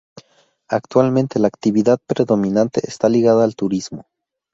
Actualmente 0.69 1.37
la 1.37 1.47
actividad 1.47 1.99
predominante 2.07 2.81
está 2.87 3.07
ligada 3.07 3.43
al 3.43 3.55
turismo. 3.55 4.07